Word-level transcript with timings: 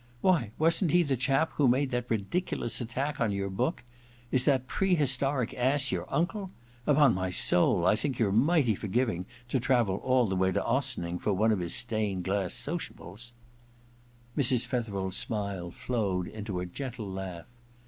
Why, 0.21 0.49
wasn't 0.57 0.89
he 0.93 1.03
the 1.03 1.15
chap 1.15 1.51
who 1.57 1.67
made 1.67 1.91
that 1.91 2.09
ridiculous 2.09 2.81
attack 2.81 3.21
on 3.21 3.31
your 3.31 3.51
book? 3.51 3.83
Is 4.31 4.45
that 4.45 4.65
pre 4.65 4.95
historic 4.95 5.53
ass 5.53 5.91
your 5.91 6.11
uncle? 6.11 6.49
Upon 6.87 7.13
my 7.13 7.29
soul, 7.29 7.85
I 7.85 7.95
think 7.95 8.17
you're 8.17 8.31
mighty 8.31 8.73
forgiving 8.73 9.27
to 9.49 9.59
travel 9.59 9.97
all 9.97 10.25
the 10.25 10.35
way 10.35 10.51
to 10.53 10.65
Ossining 10.65 11.19
for 11.19 11.33
one 11.33 11.51
of 11.51 11.59
his 11.59 11.75
stained 11.75 12.23
glass 12.23 12.55
sociables 12.55 13.33
I' 14.35 14.39
Mrs. 14.41 14.65
Fetherel's 14.65 15.17
smiles 15.17 15.75
flowed 15.75 16.25
into 16.27 16.59
a 16.59 16.65
gentle 16.65 17.07
laugh. 17.07 17.45